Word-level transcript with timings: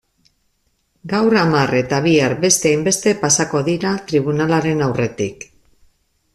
Gaur 1.11 1.35
hamar 1.41 1.73
eta 1.81 1.99
bihar 2.07 2.35
beste 2.47 2.71
hainbeste 2.71 3.15
pasako 3.27 3.63
dira 3.71 3.95
tribunalaren 4.13 4.85
aurretik. 4.89 5.51